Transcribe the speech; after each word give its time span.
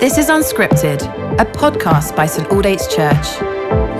This 0.00 0.16
is 0.16 0.28
Unscripted, 0.28 1.02
a 1.38 1.44
podcast 1.44 2.16
by 2.16 2.24
St 2.24 2.48
Aldate's 2.48 2.86
Church. 2.86 3.42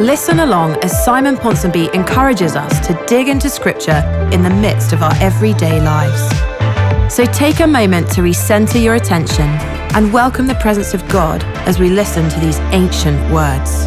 Listen 0.00 0.40
along 0.40 0.76
as 0.82 1.04
Simon 1.04 1.36
Ponsonby 1.36 1.92
encourages 1.94 2.56
us 2.56 2.86
to 2.86 2.94
dig 3.06 3.28
into 3.28 3.50
Scripture 3.50 4.02
in 4.32 4.42
the 4.42 4.48
midst 4.48 4.92
of 4.92 5.02
our 5.02 5.12
everyday 5.16 5.80
lives. 5.80 7.14
So 7.14 7.26
take 7.26 7.60
a 7.60 7.66
moment 7.66 8.10
to 8.12 8.22
recenter 8.22 8.82
your 8.82 8.94
attention 8.94 9.48
and 9.94 10.12
welcome 10.12 10.46
the 10.46 10.54
presence 10.54 10.94
of 10.94 11.06
God 11.08 11.42
as 11.66 11.78
we 11.78 11.90
listen 11.90 12.28
to 12.30 12.40
these 12.40 12.58
ancient 12.72 13.20
words. 13.30 13.84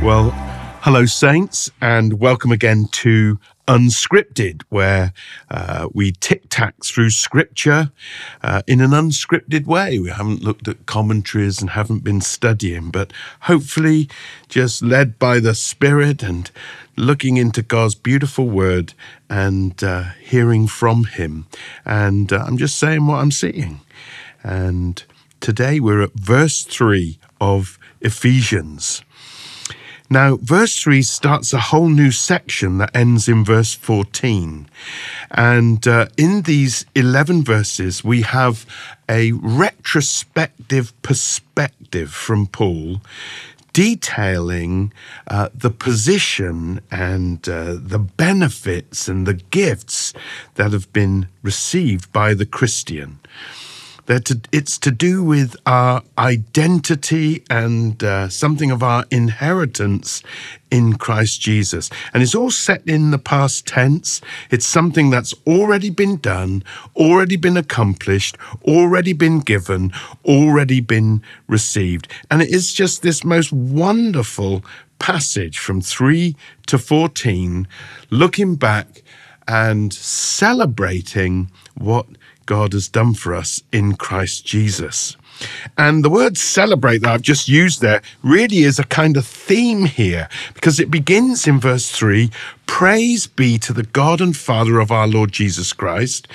Well, 0.00 0.32
hello, 0.90 1.04
Saints, 1.04 1.70
and 1.82 2.18
welcome 2.18 2.50
again 2.50 2.88
to 2.90 3.38
Unscripted, 3.66 4.62
where 4.70 5.12
uh, 5.50 5.86
we 5.92 6.12
tic 6.12 6.44
tac 6.48 6.82
through 6.82 7.10
scripture 7.10 7.92
uh, 8.42 8.62
in 8.66 8.80
an 8.80 8.92
unscripted 8.92 9.66
way. 9.66 9.98
We 9.98 10.08
haven't 10.08 10.42
looked 10.42 10.66
at 10.66 10.86
commentaries 10.86 11.60
and 11.60 11.68
haven't 11.68 12.04
been 12.04 12.22
studying, 12.22 12.90
but 12.90 13.12
hopefully 13.40 14.08
just 14.48 14.80
led 14.80 15.18
by 15.18 15.40
the 15.40 15.54
Spirit 15.54 16.22
and 16.22 16.50
looking 16.96 17.36
into 17.36 17.60
God's 17.60 17.94
beautiful 17.94 18.48
word 18.48 18.94
and 19.28 19.84
uh, 19.84 20.04
hearing 20.22 20.66
from 20.66 21.04
Him. 21.04 21.48
And 21.84 22.32
uh, 22.32 22.44
I'm 22.46 22.56
just 22.56 22.78
saying 22.78 23.06
what 23.06 23.16
I'm 23.16 23.30
seeing. 23.30 23.82
And 24.42 25.04
today 25.38 25.80
we're 25.80 26.00
at 26.00 26.14
verse 26.14 26.64
3 26.64 27.18
of 27.42 27.78
Ephesians. 28.00 29.02
Now, 30.10 30.36
verse 30.36 30.80
3 30.80 31.02
starts 31.02 31.52
a 31.52 31.58
whole 31.58 31.90
new 31.90 32.10
section 32.10 32.78
that 32.78 32.96
ends 32.96 33.28
in 33.28 33.44
verse 33.44 33.74
14. 33.74 34.66
And 35.30 35.86
uh, 35.86 36.06
in 36.16 36.42
these 36.42 36.86
11 36.94 37.44
verses, 37.44 38.02
we 38.02 38.22
have 38.22 38.64
a 39.08 39.32
retrospective 39.32 40.94
perspective 41.02 42.10
from 42.10 42.46
Paul 42.46 43.02
detailing 43.74 44.92
uh, 45.28 45.50
the 45.54 45.70
position 45.70 46.80
and 46.90 47.46
uh, 47.48 47.76
the 47.78 47.98
benefits 47.98 49.08
and 49.08 49.26
the 49.26 49.34
gifts 49.34 50.14
that 50.54 50.72
have 50.72 50.90
been 50.92 51.28
received 51.42 52.10
by 52.12 52.32
the 52.32 52.46
Christian 52.46 53.20
that 54.08 54.48
it's 54.52 54.78
to 54.78 54.90
do 54.90 55.22
with 55.22 55.54
our 55.66 56.02
identity 56.16 57.44
and 57.50 58.02
uh, 58.02 58.26
something 58.30 58.70
of 58.70 58.82
our 58.82 59.04
inheritance 59.10 60.22
in 60.70 60.94
Christ 60.94 61.42
Jesus. 61.42 61.90
And 62.14 62.22
it's 62.22 62.34
all 62.34 62.50
set 62.50 62.86
in 62.88 63.10
the 63.10 63.18
past 63.18 63.66
tense. 63.66 64.22
It's 64.50 64.66
something 64.66 65.10
that's 65.10 65.34
already 65.46 65.90
been 65.90 66.16
done, 66.16 66.64
already 66.96 67.36
been 67.36 67.58
accomplished, 67.58 68.38
already 68.64 69.12
been 69.12 69.40
given, 69.40 69.92
already 70.24 70.80
been 70.80 71.22
received. 71.46 72.08
And 72.30 72.40
it 72.40 72.48
is 72.48 72.72
just 72.72 73.02
this 73.02 73.24
most 73.24 73.52
wonderful 73.52 74.64
passage 74.98 75.58
from 75.58 75.82
3 75.82 76.34
to 76.66 76.78
14, 76.78 77.68
looking 78.08 78.56
back 78.56 79.02
and 79.46 79.92
celebrating 79.92 81.50
what 81.74 82.06
God 82.48 82.72
has 82.72 82.88
done 82.88 83.12
for 83.12 83.34
us 83.34 83.62
in 83.72 83.94
Christ 83.96 84.46
Jesus. 84.46 85.18
And 85.76 86.02
the 86.02 86.08
word 86.08 86.38
celebrate 86.38 87.02
that 87.02 87.12
I've 87.12 87.22
just 87.22 87.46
used 87.46 87.82
there 87.82 88.00
really 88.22 88.60
is 88.60 88.78
a 88.78 88.84
kind 88.84 89.18
of 89.18 89.26
theme 89.26 89.84
here 89.84 90.30
because 90.54 90.80
it 90.80 90.90
begins 90.90 91.46
in 91.46 91.60
verse 91.60 91.90
3 91.90 92.30
Praise 92.66 93.26
be 93.26 93.58
to 93.58 93.74
the 93.74 93.82
God 93.82 94.22
and 94.22 94.34
Father 94.34 94.78
of 94.78 94.90
our 94.90 95.06
Lord 95.06 95.30
Jesus 95.30 95.74
Christ. 95.74 96.26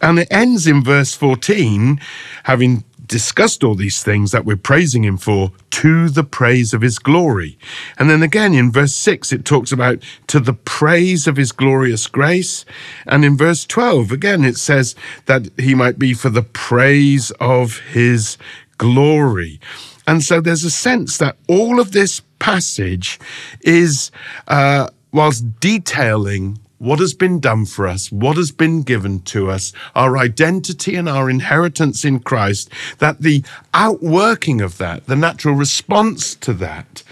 And 0.00 0.18
it 0.18 0.28
ends 0.30 0.66
in 0.66 0.82
verse 0.82 1.14
14, 1.14 2.00
having 2.44 2.82
discussed 3.08 3.64
all 3.64 3.74
these 3.74 4.02
things 4.02 4.30
that 4.30 4.44
we're 4.44 4.56
praising 4.56 5.04
him 5.04 5.16
for 5.16 5.52
to 5.70 6.08
the 6.08 6.24
praise 6.24 6.72
of 6.72 6.82
his 6.82 6.98
glory. 6.98 7.58
And 7.98 8.08
then 8.08 8.22
again 8.22 8.54
in 8.54 8.70
verse 8.70 8.94
6, 8.94 9.32
it 9.32 9.44
talks 9.44 9.72
about 9.72 10.02
to 10.28 10.38
the 10.38 10.52
praise 10.52 11.26
of 11.26 11.36
his 11.36 11.50
glorious 11.50 12.06
grace. 12.06 12.64
And 13.06 13.24
in 13.24 13.36
verse 13.36 13.64
12, 13.64 14.12
again, 14.12 14.44
it 14.44 14.56
says 14.56 14.94
that 15.26 15.48
he 15.58 15.74
might 15.74 15.98
be 15.98 16.14
for 16.14 16.28
the 16.28 16.42
praise 16.42 17.30
of 17.40 17.78
his 17.78 18.38
glory. 18.76 19.60
And 20.06 20.22
so 20.22 20.40
there's 20.40 20.64
a 20.64 20.70
sense 20.70 21.18
that 21.18 21.36
all 21.48 21.80
of 21.80 21.92
this 21.92 22.22
passage 22.38 23.18
is, 23.62 24.10
uh, 24.46 24.88
whilst 25.12 25.60
detailing 25.60 26.58
what 26.78 26.98
has 27.00 27.14
been 27.14 27.40
done 27.40 27.66
for 27.66 27.86
us, 27.86 28.10
what 28.10 28.36
has 28.36 28.50
been 28.50 28.82
given 28.82 29.20
to 29.20 29.50
us, 29.50 29.72
our 29.94 30.16
identity 30.16 30.94
and 30.94 31.08
our 31.08 31.28
inheritance 31.28 32.04
in 32.04 32.20
Christ, 32.20 32.70
that 32.98 33.20
the 33.20 33.44
outworking 33.74 34.60
of 34.60 34.78
that, 34.78 35.06
the 35.06 35.16
natural 35.16 35.54
response 35.54 36.34
to 36.36 36.52
that, 36.54 37.02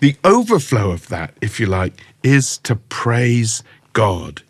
the 0.00 0.16
overflow 0.24 0.90
of 0.90 1.08
that, 1.08 1.34
if 1.40 1.58
you 1.58 1.66
like, 1.66 1.94
is 2.22 2.58
to 2.58 2.76
praise 2.76 3.62
God. 3.92 4.42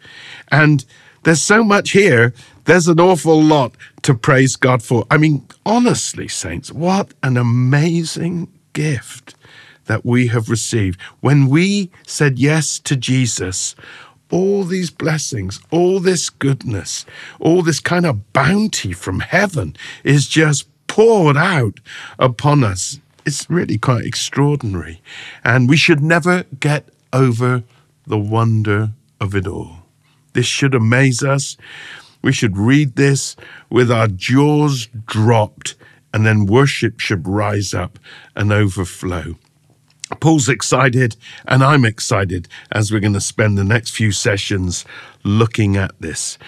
And 0.50 0.84
there's 1.22 1.42
so 1.42 1.62
much 1.62 1.90
here, 1.90 2.34
there's 2.64 2.88
an 2.88 3.00
awful 3.00 3.40
lot 3.40 3.76
to 4.02 4.14
praise 4.14 4.56
God 4.56 4.82
for. 4.82 5.06
I 5.10 5.16
mean, 5.18 5.46
honestly, 5.64 6.26
saints, 6.26 6.72
what 6.72 7.14
an 7.22 7.36
amazing 7.36 8.48
gift 8.72 9.34
that 9.86 10.04
we 10.04 10.26
have 10.28 10.48
received. 10.48 11.00
When 11.20 11.48
we 11.48 11.90
said 12.06 12.38
yes 12.38 12.78
to 12.80 12.96
Jesus, 12.96 13.74
all 14.30 14.64
these 14.64 14.90
blessings, 14.90 15.60
all 15.70 16.00
this 16.00 16.30
goodness, 16.30 17.06
all 17.40 17.62
this 17.62 17.80
kind 17.80 18.06
of 18.06 18.32
bounty 18.32 18.92
from 18.92 19.20
heaven 19.20 19.76
is 20.04 20.26
just 20.26 20.68
poured 20.86 21.36
out 21.36 21.80
upon 22.18 22.64
us. 22.64 23.00
It's 23.24 23.48
really 23.50 23.78
quite 23.78 24.04
extraordinary. 24.04 25.00
And 25.44 25.68
we 25.68 25.76
should 25.76 26.02
never 26.02 26.44
get 26.60 26.88
over 27.12 27.64
the 28.06 28.18
wonder 28.18 28.92
of 29.20 29.34
it 29.34 29.46
all. 29.46 29.78
This 30.32 30.46
should 30.46 30.74
amaze 30.74 31.22
us. 31.22 31.56
We 32.22 32.32
should 32.32 32.56
read 32.56 32.96
this 32.96 33.36
with 33.70 33.90
our 33.90 34.08
jaws 34.08 34.88
dropped, 35.06 35.76
and 36.12 36.26
then 36.26 36.46
worship 36.46 37.00
should 37.00 37.26
rise 37.26 37.74
up 37.74 37.98
and 38.34 38.52
overflow. 38.52 39.36
Paul's 40.20 40.48
excited, 40.48 41.16
and 41.46 41.64
I'm 41.64 41.84
excited 41.84 42.48
as 42.70 42.92
we're 42.92 43.00
going 43.00 43.12
to 43.14 43.20
spend 43.20 43.58
the 43.58 43.64
next 43.64 43.90
few 43.90 44.12
sessions 44.12 44.84
looking 45.24 45.76
at 45.76 46.00
this. 46.00 46.38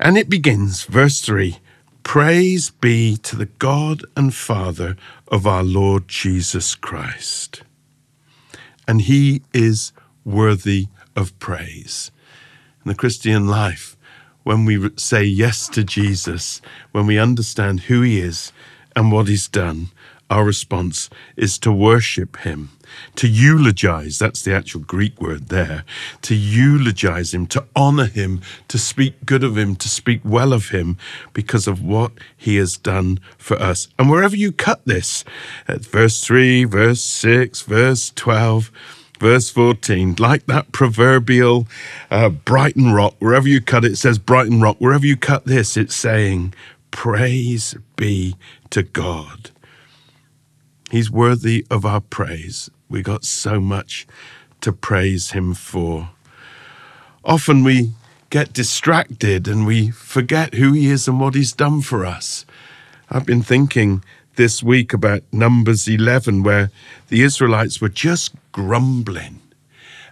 And 0.00 0.18
it 0.18 0.28
begins, 0.28 0.84
verse 0.84 1.20
3 1.20 1.58
Praise 2.02 2.70
be 2.70 3.16
to 3.16 3.36
the 3.36 3.46
God 3.46 4.04
and 4.16 4.34
Father 4.34 4.96
of 5.28 5.46
our 5.46 5.62
Lord 5.62 6.06
Jesus 6.06 6.74
Christ. 6.74 7.62
And 8.86 9.02
he 9.02 9.42
is 9.54 9.92
worthy 10.24 10.88
of 11.16 11.38
praise. 11.38 12.10
In 12.84 12.90
the 12.90 12.94
Christian 12.94 13.46
life, 13.46 13.96
when 14.42 14.66
we 14.66 14.90
say 14.96 15.24
yes 15.24 15.68
to 15.68 15.82
Jesus, 15.82 16.60
when 16.92 17.06
we 17.06 17.18
understand 17.18 17.80
who 17.80 18.02
he 18.02 18.20
is 18.20 18.52
and 18.94 19.10
what 19.10 19.28
he's 19.28 19.48
done, 19.48 19.88
our 20.30 20.44
response 20.44 21.10
is 21.36 21.58
to 21.58 21.70
worship 21.70 22.38
him, 22.38 22.70
to 23.16 23.28
eulogize. 23.28 24.18
That's 24.18 24.42
the 24.42 24.54
actual 24.54 24.80
Greek 24.80 25.20
word 25.20 25.48
there. 25.48 25.84
To 26.22 26.34
eulogize 26.34 27.34
him, 27.34 27.46
to 27.48 27.64
honor 27.76 28.06
him, 28.06 28.40
to 28.68 28.78
speak 28.78 29.26
good 29.26 29.44
of 29.44 29.58
him, 29.58 29.76
to 29.76 29.88
speak 29.88 30.22
well 30.24 30.52
of 30.52 30.70
him 30.70 30.96
because 31.32 31.66
of 31.66 31.82
what 31.82 32.12
he 32.36 32.56
has 32.56 32.76
done 32.76 33.20
for 33.36 33.56
us. 33.60 33.88
And 33.98 34.10
wherever 34.10 34.36
you 34.36 34.50
cut 34.50 34.84
this, 34.86 35.24
at 35.68 35.84
verse 35.84 36.24
3, 36.24 36.64
verse 36.64 37.00
6, 37.02 37.62
verse 37.62 38.10
12, 38.14 38.72
verse 39.20 39.50
14, 39.50 40.16
like 40.18 40.46
that 40.46 40.72
proverbial 40.72 41.68
uh, 42.10 42.30
Brighton 42.30 42.92
Rock, 42.92 43.14
wherever 43.18 43.48
you 43.48 43.60
cut 43.60 43.84
it, 43.84 43.92
it 43.92 43.96
says 43.96 44.18
Brighton 44.18 44.60
Rock. 44.60 44.76
Wherever 44.78 45.06
you 45.06 45.16
cut 45.16 45.44
this, 45.44 45.76
it's 45.76 45.94
saying, 45.94 46.54
Praise 46.90 47.74
be 47.96 48.36
to 48.70 48.82
God. 48.84 49.50
He's 50.94 51.10
worthy 51.10 51.66
of 51.72 51.84
our 51.84 52.00
praise. 52.00 52.70
We 52.88 53.02
got 53.02 53.24
so 53.24 53.58
much 53.58 54.06
to 54.60 54.70
praise 54.70 55.32
him 55.32 55.52
for. 55.52 56.10
Often 57.24 57.64
we 57.64 57.94
get 58.30 58.52
distracted 58.52 59.48
and 59.48 59.66
we 59.66 59.90
forget 59.90 60.54
who 60.54 60.70
he 60.70 60.86
is 60.86 61.08
and 61.08 61.18
what 61.18 61.34
he's 61.34 61.52
done 61.52 61.80
for 61.80 62.06
us. 62.06 62.46
I've 63.10 63.26
been 63.26 63.42
thinking 63.42 64.04
this 64.36 64.62
week 64.62 64.92
about 64.92 65.24
Numbers 65.32 65.88
11, 65.88 66.44
where 66.44 66.70
the 67.08 67.22
Israelites 67.22 67.80
were 67.80 67.88
just 67.88 68.32
grumbling. 68.52 69.40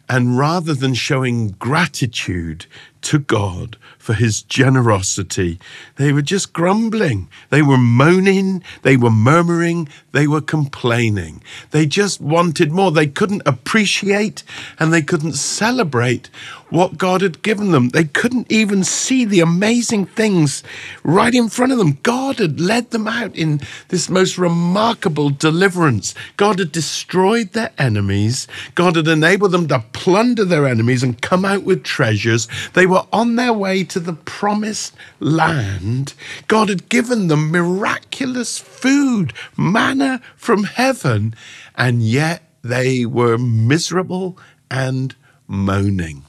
And 0.08 0.36
rather 0.36 0.74
than 0.74 0.94
showing 0.94 1.50
gratitude 1.60 2.66
to 3.02 3.18
God 3.18 3.76
for 3.98 4.14
his 4.14 4.42
generosity. 4.42 5.58
They 5.96 6.12
were 6.12 6.22
just 6.22 6.52
grumbling. 6.52 7.28
They 7.50 7.62
were 7.62 7.78
moaning. 7.78 8.62
They 8.82 8.96
were 8.96 9.10
murmuring. 9.10 9.88
They 10.12 10.26
were 10.26 10.40
complaining. 10.40 11.42
They 11.70 11.86
just 11.86 12.20
wanted 12.20 12.72
more. 12.72 12.90
They 12.90 13.06
couldn't 13.06 13.42
appreciate 13.46 14.42
and 14.78 14.92
they 14.92 15.02
couldn't 15.02 15.34
celebrate 15.34 16.30
what 16.68 16.96
God 16.96 17.20
had 17.20 17.42
given 17.42 17.70
them. 17.70 17.90
They 17.90 18.04
couldn't 18.04 18.50
even 18.50 18.82
see 18.82 19.24
the 19.24 19.40
amazing 19.40 20.06
things 20.06 20.62
right 21.04 21.34
in 21.34 21.48
front 21.48 21.70
of 21.70 21.78
them. 21.78 21.98
God 22.02 22.38
had 22.38 22.60
led 22.60 22.90
them 22.90 23.06
out 23.06 23.36
in 23.36 23.60
this 23.88 24.08
most 24.08 24.38
remarkable 24.38 25.28
deliverance. 25.28 26.14
God 26.36 26.58
had 26.58 26.72
destroyed 26.72 27.52
their 27.52 27.72
enemies. 27.78 28.48
God 28.74 28.96
had 28.96 29.06
enabled 29.06 29.52
them 29.52 29.68
to 29.68 29.84
plunder 29.92 30.44
their 30.44 30.66
enemies 30.66 31.02
and 31.02 31.20
come 31.20 31.44
out 31.44 31.62
with 31.62 31.84
treasures. 31.84 32.48
They 32.72 32.86
were 32.92 33.06
on 33.10 33.36
their 33.36 33.54
way 33.54 33.84
to 33.84 33.98
the 33.98 34.12
promised 34.12 34.94
land. 35.18 36.12
God 36.46 36.68
had 36.68 36.90
given 36.90 37.28
them 37.28 37.50
miraculous 37.50 38.58
food, 38.58 39.32
manna 39.56 40.20
from 40.36 40.64
heaven, 40.64 41.34
and 41.74 42.02
yet 42.02 42.42
they 42.62 43.06
were 43.06 43.38
miserable 43.38 44.38
and 44.70 45.14
moaning. 45.48 46.24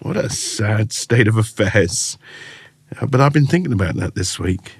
What 0.00 0.18
a 0.18 0.28
sad 0.28 0.92
state 0.92 1.26
of 1.26 1.38
affairs. 1.38 2.18
Uh, 3.00 3.06
but 3.06 3.22
I've 3.22 3.32
been 3.32 3.46
thinking 3.46 3.72
about 3.72 3.96
that 3.96 4.14
this 4.14 4.38
week. 4.38 4.72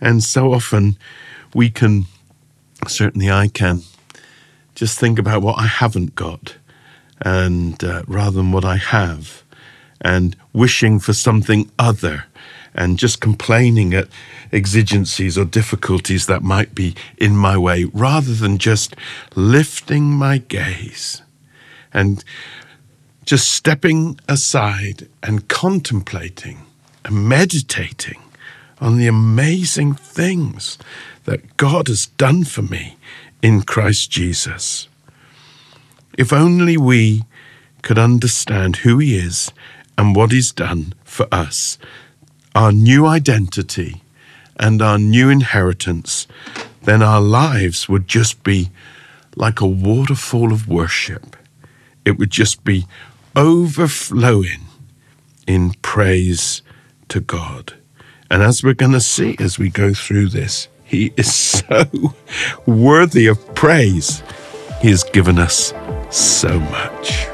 And 0.00 0.22
so 0.22 0.52
often 0.52 0.96
we 1.52 1.68
can, 1.68 2.06
certainly 2.86 3.28
I 3.28 3.48
can, 3.48 3.82
just 4.76 5.00
think 5.00 5.18
about 5.18 5.42
what 5.42 5.58
I 5.58 5.66
haven't 5.66 6.14
got 6.14 6.56
and 7.20 7.82
uh, 7.82 8.04
rather 8.06 8.36
than 8.36 8.52
what 8.52 8.64
I 8.64 8.76
have 8.76 9.42
and 10.02 10.36
wishing 10.52 10.98
for 10.98 11.14
something 11.14 11.70
other 11.78 12.26
and 12.74 12.98
just 12.98 13.20
complaining 13.20 13.94
at 13.94 14.08
exigencies 14.52 15.38
or 15.38 15.44
difficulties 15.44 16.26
that 16.26 16.42
might 16.42 16.74
be 16.74 16.94
in 17.16 17.36
my 17.36 17.56
way 17.56 17.84
rather 17.84 18.34
than 18.34 18.58
just 18.58 18.94
lifting 19.34 20.04
my 20.04 20.38
gaze 20.38 21.22
and 21.92 22.24
just 23.24 23.50
stepping 23.50 24.18
aside 24.28 25.08
and 25.22 25.48
contemplating 25.48 26.58
and 27.04 27.28
meditating 27.28 28.20
on 28.80 28.98
the 28.98 29.06
amazing 29.06 29.94
things 29.94 30.76
that 31.24 31.56
God 31.56 31.88
has 31.88 32.06
done 32.06 32.44
for 32.44 32.62
me 32.62 32.96
in 33.42 33.62
Christ 33.62 34.10
Jesus. 34.10 34.88
If 36.18 36.32
only 36.32 36.76
we 36.76 37.24
could 37.82 37.98
understand 37.98 38.76
who 38.76 38.98
He 38.98 39.16
is 39.16 39.52
and 39.96 40.16
what 40.16 40.32
He's 40.32 40.52
done 40.52 40.94
for 41.04 41.26
us, 41.32 41.78
our 42.54 42.72
new 42.72 43.06
identity 43.06 44.02
and 44.58 44.80
our 44.82 44.98
new 44.98 45.28
inheritance, 45.28 46.26
then 46.82 47.02
our 47.02 47.20
lives 47.20 47.88
would 47.88 48.08
just 48.08 48.42
be 48.42 48.70
like 49.36 49.60
a 49.60 49.66
waterfall 49.66 50.52
of 50.52 50.68
worship. 50.68 51.36
It 52.04 52.18
would 52.18 52.30
just 52.30 52.64
be 52.64 52.86
overflowing 53.36 54.66
in 55.46 55.72
praise 55.82 56.62
to 57.08 57.20
God. 57.20 57.74
And 58.30 58.42
as 58.42 58.62
we're 58.62 58.74
going 58.74 58.92
to 58.92 59.00
see 59.00 59.36
as 59.38 59.58
we 59.58 59.68
go 59.68 59.94
through 59.94 60.28
this, 60.28 60.68
He 60.84 61.12
is 61.16 61.34
so 61.34 62.14
worthy 62.66 63.26
of 63.26 63.54
praise. 63.54 64.22
He 64.80 64.90
has 64.90 65.04
given 65.04 65.38
us 65.38 65.72
so 66.10 66.58
much. 66.58 67.31